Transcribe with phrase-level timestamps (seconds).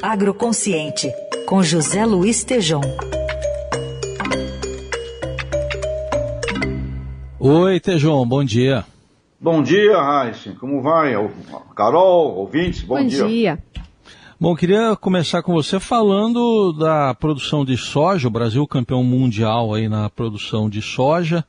[0.00, 1.12] Agroconsciente,
[1.44, 2.80] com José Luiz Tejom.
[7.40, 8.84] Oi, Tejom, bom dia.
[9.40, 10.52] Bom dia, Raíssa.
[10.52, 11.14] Como vai?
[11.74, 13.22] Carol, ouvintes, bom, bom dia.
[13.22, 13.58] Bom dia.
[14.40, 18.28] Bom, queria começar com você falando da produção de soja.
[18.28, 21.44] O Brasil campeão mundial aí na produção de soja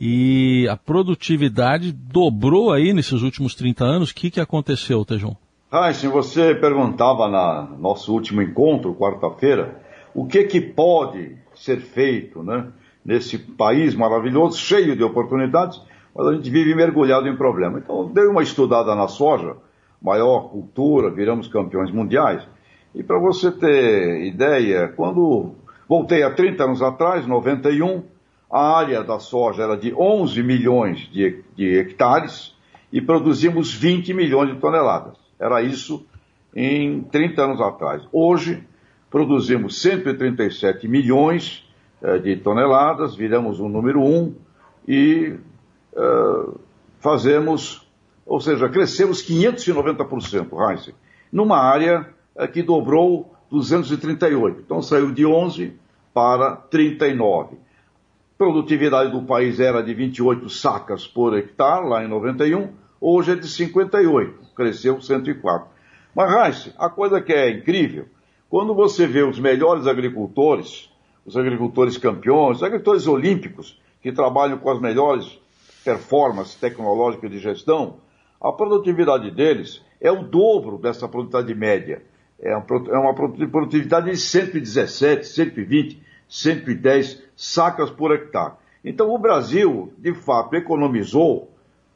[0.00, 4.10] e a produtividade dobrou aí nesses últimos 30 anos.
[4.10, 5.36] O que, que aconteceu, Tejão?
[5.72, 9.80] Raíssa, você perguntava no nosso último encontro, quarta-feira,
[10.14, 12.66] o que que pode ser feito, né?
[13.02, 15.80] Nesse país maravilhoso, cheio de oportunidades,
[16.14, 17.78] mas a gente vive mergulhado em problema.
[17.78, 19.56] Então, dei uma estudada na soja,
[20.02, 22.46] maior cultura, viramos campeões mundiais.
[22.94, 25.54] E para você ter ideia, quando
[25.88, 28.02] voltei há 30 anos atrás, 91,
[28.50, 32.54] a área da soja era de 11 milhões de, de hectares
[32.92, 35.21] e produzimos 20 milhões de toneladas.
[35.42, 36.06] Era isso
[36.54, 38.02] em 30 anos atrás.
[38.12, 38.62] Hoje,
[39.10, 41.68] produzimos 137 milhões
[42.00, 44.34] eh, de toneladas, viramos o número um
[44.86, 45.36] e
[45.94, 46.58] uh,
[46.98, 47.86] fazemos
[48.24, 50.90] ou seja, crescemos 590%, Heinz,
[51.30, 54.60] numa área eh, que dobrou 238.
[54.60, 55.74] Então saiu de 11
[56.14, 57.56] para 39.
[58.38, 62.70] Produtividade do país era de 28 sacas por hectare, lá em 91,
[63.00, 65.68] hoje é de 58, cresceu 104.
[66.14, 68.06] Mas, Heinz, a coisa que é incrível,
[68.48, 70.90] quando você vê os melhores agricultores,
[71.24, 75.38] os agricultores campeões, os agricultores olímpicos, que trabalham com as melhores
[75.84, 77.96] performances tecnológicas de gestão,
[78.40, 82.02] a produtividade deles é o dobro dessa produtividade média.
[82.40, 88.54] É uma é produtividade de 117, 120, 110 sacas por hectare.
[88.84, 91.51] Então o Brasil, de fato, economizou,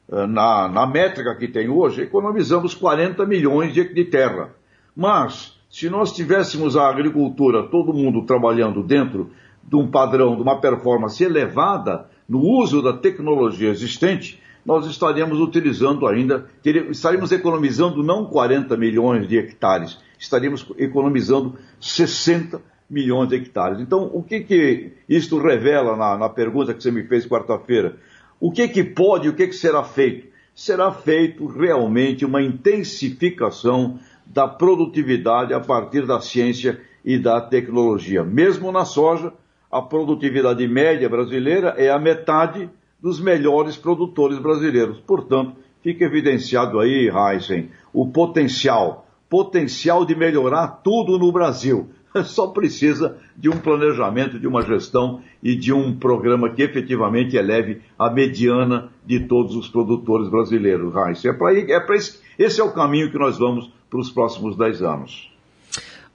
[0.08, 4.50] na, na métrica que tem hoje, economizamos 40 milhões de, de terra.
[4.94, 9.30] Mas, se nós tivéssemos a agricultura, todo mundo trabalhando dentro
[9.62, 16.08] de um padrão, de uma performance elevada, no uso da tecnologia existente, nós estaríamos utilizando
[16.08, 16.46] ainda,
[16.90, 23.80] estaríamos economizando não 40 milhões de hectares, estaríamos economizando 60 milhões de hectares.
[23.80, 27.96] Então, o que, que isto revela na, na pergunta que você me fez quarta-feira?
[28.38, 30.28] O que, que pode, o que, que será feito?
[30.54, 38.24] Será feito realmente uma intensificação da produtividade a partir da ciência e da tecnologia.
[38.24, 39.32] Mesmo na soja,
[39.70, 42.68] a produtividade média brasileira é a metade
[43.00, 44.98] dos melhores produtores brasileiros.
[45.00, 51.88] Portanto, fica evidenciado aí, Heisen, o potencial, potencial de melhorar tudo no Brasil.
[52.24, 57.82] Só precisa de um planejamento, de uma gestão e de um programa que efetivamente eleve
[57.98, 61.30] a mediana de todos os produtores brasileiros, Heisen.
[61.30, 64.82] É para é esse, esse é o caminho que nós vamos para os próximos dez
[64.82, 65.30] anos.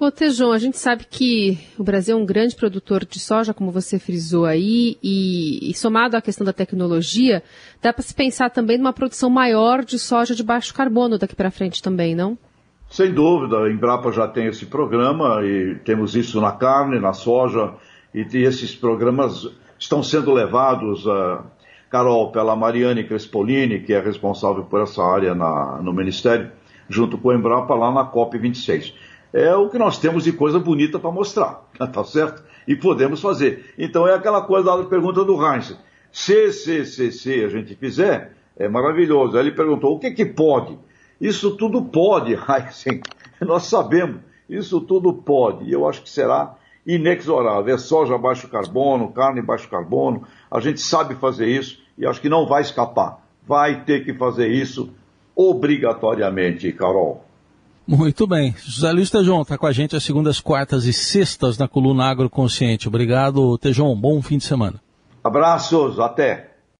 [0.02, 3.70] Ô Tejon, a gente sabe que o Brasil é um grande produtor de soja, como
[3.70, 7.44] você frisou aí, e, e somado à questão da tecnologia,
[7.80, 11.52] dá para se pensar também numa produção maior de soja de baixo carbono daqui para
[11.52, 12.36] frente também, não?
[12.92, 17.74] Sem dúvida, a Embrapa já tem esse programa e temos isso na carne, na soja,
[18.14, 19.48] e, esses programas
[19.80, 21.42] estão sendo levados, uh,
[21.90, 26.52] Carol, pela Mariane Crespolini, que é responsável por essa área na, no Ministério,
[26.90, 28.94] junto com a Embrapa lá na COP26
[29.34, 32.44] é o que nós temos de coisa bonita para mostrar, tá certo?
[32.68, 33.74] E podemos fazer.
[33.78, 35.78] Então é aquela coisa da pergunta do Heinz.
[36.12, 39.38] Se, se, se, se a gente fizer, é maravilhoso.
[39.38, 40.78] Aí ele perguntou, o que que pode?
[41.22, 43.02] Isso tudo pode, Heinz.
[43.40, 45.66] Nós sabemos, isso tudo pode.
[45.66, 46.56] E eu acho que será
[46.86, 47.74] inexorável.
[47.74, 50.24] É soja baixo carbono, carne baixo carbono.
[50.50, 53.20] A gente sabe fazer isso e acho que não vai escapar.
[53.48, 54.90] Vai ter que fazer isso
[55.36, 57.24] obrigatoriamente, Carol.
[57.88, 58.56] Muito bem.
[58.58, 62.88] José Luiz Tejon está com a gente às segundas, quartas e sextas na coluna Agroconsciente.
[62.88, 63.96] Obrigado, Tejon.
[63.96, 64.80] Bom fim de semana.
[65.24, 66.51] Abraços, até.